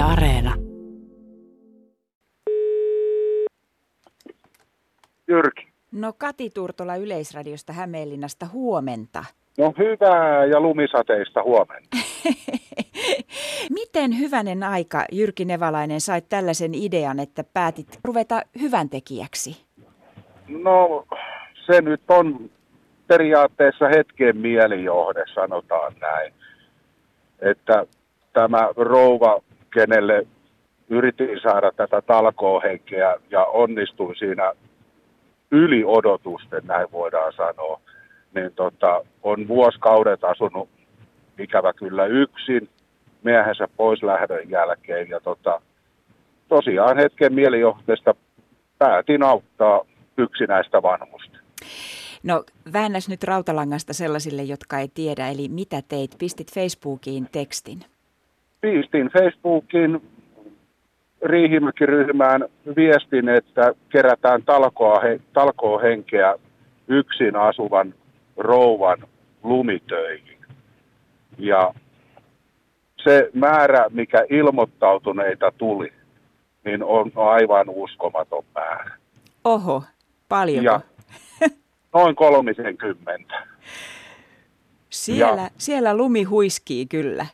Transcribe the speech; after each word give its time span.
Yle 0.00 0.08
Areena. 0.08 0.54
Jyrki. 5.28 5.68
No 5.92 6.12
Kati 6.18 6.50
Turtola 6.50 6.96
Yleisradiosta 6.96 7.72
Hämeenlinnasta 7.72 8.46
huomenta. 8.52 9.24
No 9.58 9.74
hyvää 9.78 10.44
ja 10.44 10.60
lumisateista 10.60 11.42
huomenta. 11.42 11.96
Miten 13.80 14.18
hyvänen 14.18 14.62
aika, 14.62 15.04
Jyrki 15.12 15.44
Nevalainen, 15.44 16.00
sait 16.00 16.28
tällaisen 16.28 16.74
idean, 16.74 17.18
että 17.20 17.44
päätit 17.54 17.98
ruveta 18.04 18.42
hyvän 18.60 18.88
tekijäksi? 18.88 19.66
No 20.48 21.04
se 21.66 21.80
nyt 21.80 22.02
on 22.08 22.50
periaatteessa 23.06 23.88
hetken 23.88 24.36
mielijohde, 24.36 25.24
sanotaan 25.34 25.92
näin. 26.00 26.32
Että 27.40 27.86
tämä 28.32 28.68
rouva, 28.76 29.40
kenelle 29.74 30.26
yritin 30.88 31.40
saada 31.42 31.72
tätä 31.76 32.02
talkoohenkeä 32.02 33.16
ja 33.30 33.44
onnistuin 33.44 34.16
siinä 34.16 34.52
yli 35.50 35.84
odotusten, 35.84 36.62
näin 36.66 36.92
voidaan 36.92 37.32
sanoa, 37.32 37.80
niin 38.34 38.52
tota, 38.54 39.04
on 39.22 39.48
vuosikaudet 39.48 40.24
asunut 40.24 40.68
ikävä 41.38 41.72
kyllä 41.72 42.06
yksin 42.06 42.68
miehensä 43.22 43.68
pois 43.76 44.02
lähdön 44.02 44.50
jälkeen. 44.50 45.08
Ja 45.08 45.20
tota, 45.20 45.60
tosiaan 46.48 46.96
hetken 46.96 47.34
mielijohteesta 47.34 48.14
päätin 48.78 49.22
auttaa 49.22 49.80
yksinäistä 50.18 50.82
vanhusta. 50.82 51.38
No 52.22 52.44
väännäs 52.72 53.08
nyt 53.08 53.24
rautalangasta 53.24 53.92
sellaisille, 53.92 54.42
jotka 54.42 54.78
ei 54.78 54.88
tiedä, 54.88 55.28
eli 55.28 55.48
mitä 55.48 55.82
teit? 55.88 56.10
Pistit 56.18 56.54
Facebookiin 56.54 57.28
tekstin? 57.32 57.80
Pistin 58.60 59.10
Facebookiin 59.12 60.02
Riihimäki-ryhmään 61.22 62.44
viestin, 62.76 63.28
että 63.28 63.74
kerätään 63.88 64.42
talkoa, 64.42 65.00
he, 65.00 65.20
talkoa 65.32 65.80
henkeä 65.80 66.34
yksin 66.88 67.36
asuvan 67.36 67.94
rouvan 68.36 68.98
lumitöihin. 69.42 70.38
Ja 71.38 71.74
se 73.04 73.30
määrä, 73.34 73.86
mikä 73.90 74.24
ilmoittautuneita 74.30 75.52
tuli, 75.58 75.92
niin 76.64 76.84
on 76.84 77.12
aivan 77.16 77.68
uskomaton 77.68 78.44
määrä. 78.54 78.96
Oho, 79.44 79.82
paljonko? 80.28 80.64
Ja 80.64 80.80
noin 81.94 82.16
30. 82.16 83.46
Siellä, 84.90 85.42
ja, 85.42 85.50
siellä 85.58 85.96
lumi 85.96 86.22
huiskii 86.22 86.86
kyllä. 86.86 87.26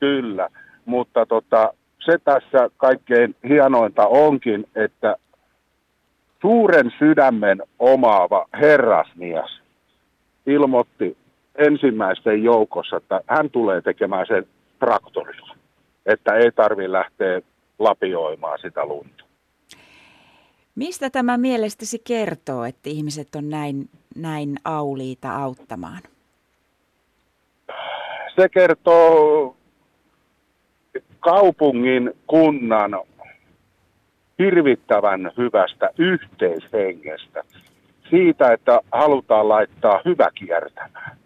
Kyllä, 0.00 0.48
mutta 0.84 1.26
tota, 1.26 1.72
se 1.98 2.18
tässä 2.24 2.70
kaikkein 2.76 3.36
hienointa 3.48 4.06
onkin, 4.06 4.68
että 4.74 5.16
suuren 6.40 6.92
sydämen 6.98 7.62
omaava 7.78 8.46
herrasmies 8.60 9.60
ilmoitti 10.46 11.16
ensimmäisten 11.54 12.44
joukossa, 12.44 12.96
että 12.96 13.20
hän 13.26 13.50
tulee 13.50 13.80
tekemään 13.80 14.26
sen 14.26 14.46
traktorilla, 14.78 15.56
että 16.06 16.34
ei 16.34 16.52
tarvitse 16.52 16.92
lähteä 16.92 17.40
lapioimaan 17.78 18.58
sitä 18.62 18.84
lunta. 18.84 19.24
Mistä 20.74 21.10
tämä 21.10 21.38
mielestäsi 21.38 21.98
kertoo, 22.04 22.64
että 22.64 22.90
ihmiset 22.90 23.28
on 23.36 23.50
näin, 23.50 23.88
näin 24.16 24.56
auliita 24.64 25.36
auttamaan? 25.36 26.02
Se 28.36 28.48
kertoo 28.48 29.55
kaupungin, 31.26 32.14
kunnan 32.26 32.90
hirvittävän 34.38 35.30
hyvästä 35.36 35.90
yhteishengestä. 35.98 37.44
Siitä, 38.10 38.52
että 38.52 38.80
halutaan 38.92 39.48
laittaa 39.48 40.00
hyvä 40.04 40.28
kiertämään. 40.34 41.16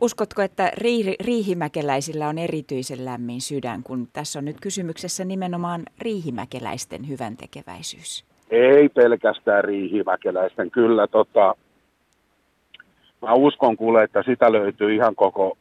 Uskotko, 0.00 0.42
että 0.42 0.70
riihi, 0.74 1.16
riihimäkeläisillä 1.24 2.28
on 2.28 2.38
erityisen 2.38 3.04
lämmin 3.04 3.40
sydän, 3.40 3.82
kun 3.82 4.08
tässä 4.12 4.38
on 4.38 4.44
nyt 4.44 4.56
kysymyksessä 4.60 5.24
nimenomaan 5.24 5.82
riihimäkeläisten 5.98 7.08
hyvän 7.08 7.36
tekeväisyys? 7.36 8.24
Ei 8.50 8.88
pelkästään 8.88 9.64
riihimäkeläisten. 9.64 10.70
Kyllä 10.70 11.06
tota, 11.06 11.54
mä 13.22 13.32
uskon 13.34 13.76
kuule, 13.76 14.02
että 14.02 14.22
sitä 14.22 14.52
löytyy 14.52 14.94
ihan 14.94 15.14
koko 15.14 15.56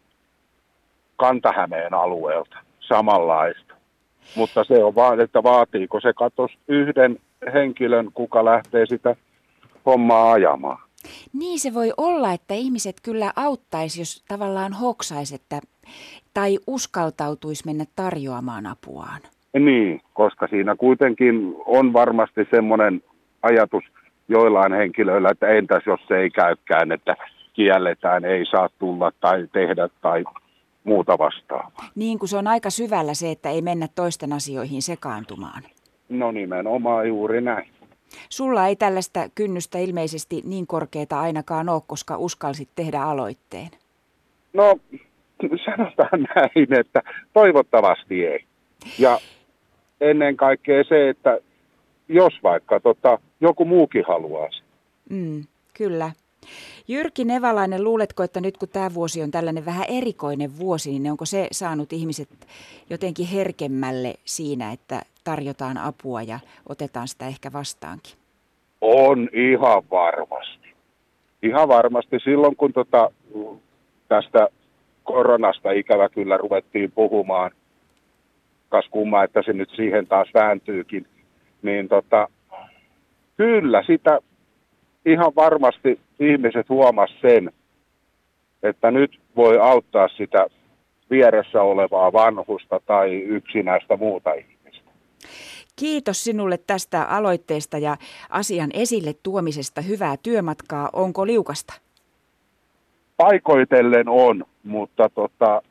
Kantahämeen 1.19 1.93
alueelta 1.93 2.57
samanlaista. 2.79 3.73
Mutta 4.35 4.63
se 4.63 4.83
on 4.83 4.95
vaan, 4.95 5.19
että 5.19 5.43
vaatiiko 5.43 5.99
se 5.99 6.13
katos 6.13 6.51
yhden 6.67 7.19
henkilön, 7.53 8.09
kuka 8.13 8.45
lähtee 8.45 8.85
sitä 8.85 9.15
hommaa 9.85 10.31
ajamaan. 10.31 10.77
Niin 11.33 11.59
se 11.59 11.73
voi 11.73 11.91
olla, 11.97 12.33
että 12.33 12.53
ihmiset 12.53 12.95
kyllä 13.03 13.31
auttaisi, 13.35 14.01
jos 14.01 14.23
tavallaan 14.27 14.73
hoksaisi, 14.73 15.35
että, 15.35 15.59
tai 16.33 16.57
uskaltautuisi 16.67 17.65
mennä 17.65 17.85
tarjoamaan 17.95 18.65
apuaan. 18.65 19.21
Niin, 19.59 20.01
koska 20.13 20.47
siinä 20.47 20.75
kuitenkin 20.75 21.55
on 21.65 21.93
varmasti 21.93 22.47
semmoinen 22.51 23.03
ajatus 23.41 23.83
joillain 24.27 24.73
henkilöillä, 24.73 25.29
että 25.29 25.47
entäs 25.47 25.83
jos 25.85 25.99
se 26.07 26.17
ei 26.17 26.29
käykään, 26.29 26.91
että 26.91 27.15
kielletään, 27.53 28.25
ei 28.25 28.45
saa 28.45 28.69
tulla 28.79 29.11
tai 29.19 29.47
tehdä 29.53 29.89
tai 30.01 30.23
muuta 30.89 31.17
vastaavaa. 31.17 31.89
Niin 31.95 32.19
kuin 32.19 32.29
se 32.29 32.37
on 32.37 32.47
aika 32.47 32.69
syvällä 32.69 33.13
se, 33.13 33.31
että 33.31 33.49
ei 33.49 33.61
mennä 33.61 33.87
toisten 33.95 34.33
asioihin 34.33 34.81
sekaantumaan. 34.81 35.63
No 36.09 36.31
nimenomaan 36.31 37.07
juuri 37.07 37.41
näin. 37.41 37.69
Sulla 38.29 38.67
ei 38.67 38.75
tällaista 38.75 39.29
kynnystä 39.35 39.77
ilmeisesti 39.77 40.41
niin 40.45 40.67
korkeata 40.67 41.19
ainakaan 41.19 41.69
ole, 41.69 41.81
koska 41.87 42.17
uskalsit 42.17 42.69
tehdä 42.75 43.01
aloitteen. 43.01 43.69
No 44.53 44.79
sanotaan 45.65 46.27
näin, 46.35 46.79
että 46.79 47.01
toivottavasti 47.33 48.25
ei. 48.25 48.45
Ja 48.99 49.19
ennen 50.01 50.37
kaikkea 50.37 50.83
se, 50.83 51.09
että 51.09 51.39
jos 52.07 52.33
vaikka 52.43 52.79
tota, 52.79 53.19
joku 53.41 53.65
muukin 53.65 54.03
haluaa 54.07 54.49
Mm, 55.09 55.43
kyllä. 55.73 56.11
Jyrki 56.89 57.25
Nevalainen, 57.25 57.83
luuletko, 57.83 58.23
että 58.23 58.41
nyt 58.41 58.57
kun 58.57 58.69
tämä 58.69 58.93
vuosi 58.93 59.23
on 59.23 59.31
tällainen 59.31 59.65
vähän 59.65 59.85
erikoinen 59.89 60.57
vuosi, 60.59 60.99
niin 60.99 61.11
onko 61.11 61.25
se 61.25 61.47
saanut 61.51 61.93
ihmiset 61.93 62.29
jotenkin 62.89 63.27
herkemmälle 63.27 64.13
siinä, 64.25 64.71
että 64.71 65.01
tarjotaan 65.23 65.77
apua 65.77 66.21
ja 66.21 66.39
otetaan 66.69 67.07
sitä 67.07 67.27
ehkä 67.27 67.53
vastaankin? 67.53 68.13
On 68.81 69.29
ihan 69.33 69.83
varmasti. 69.91 70.73
Ihan 71.43 71.67
varmasti 71.67 72.19
silloin, 72.23 72.55
kun 72.55 72.73
tota, 72.73 73.11
tästä 74.07 74.47
koronasta 75.03 75.71
ikävä 75.71 76.09
kyllä 76.09 76.37
ruvettiin 76.37 76.91
puhumaan, 76.91 77.51
kas 78.69 78.85
kumma, 78.91 79.23
että 79.23 79.41
se 79.45 79.53
nyt 79.53 79.69
siihen 79.75 80.07
taas 80.07 80.27
vääntyykin, 80.33 81.07
niin 81.61 81.89
tota, 81.89 82.27
kyllä 83.37 83.83
sitä 83.87 84.19
ihan 85.05 85.31
varmasti 85.35 85.99
ihmiset 86.19 86.69
huomas 86.69 87.09
sen, 87.21 87.51
että 88.63 88.91
nyt 88.91 89.19
voi 89.35 89.59
auttaa 89.59 90.07
sitä 90.07 90.47
vieressä 91.09 91.61
olevaa 91.61 92.13
vanhusta 92.13 92.79
tai 92.85 93.15
yksinäistä 93.15 93.97
muuta 93.97 94.33
ihmistä. 94.33 94.91
Kiitos 95.75 96.23
sinulle 96.23 96.59
tästä 96.67 97.03
aloitteesta 97.03 97.77
ja 97.77 97.97
asian 98.29 98.69
esille 98.73 99.13
tuomisesta. 99.23 99.81
Hyvää 99.81 100.15
työmatkaa. 100.23 100.89
Onko 100.93 101.25
liukasta? 101.25 101.73
Paikoitellen 103.17 104.09
on, 104.09 104.43
mutta 104.63 105.09
tota, 105.15 105.61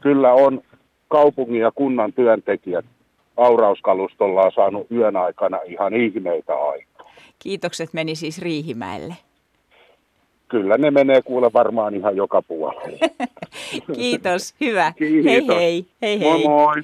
kyllä 0.00 0.32
on 0.32 0.62
kaupungin 1.08 1.60
ja 1.60 1.72
kunnan 1.74 2.12
työntekijät 2.12 2.84
aurauskalustolla 3.36 4.42
on 4.42 4.52
saanut 4.52 4.90
yön 4.90 5.16
aikana 5.16 5.58
ihan 5.64 5.94
ihmeitä 5.94 6.54
aikaa. 6.54 6.87
Kiitokset 7.38 7.92
meni 7.92 8.14
siis 8.14 8.38
Riihimäelle. 8.38 9.14
Kyllä 10.48 10.78
ne 10.78 10.90
menee 10.90 11.22
kuule 11.22 11.50
varmaan 11.52 11.94
ihan 11.94 12.16
joka 12.16 12.42
puolella. 12.42 12.98
Kiitos, 13.96 14.54
hyvä. 14.60 14.92
Kiitos. 14.98 15.24
Hei 15.24 15.46
hei. 15.48 15.86
hei, 16.02 16.20
hei. 16.20 16.28
Moi 16.28 16.42
moi. 16.44 16.82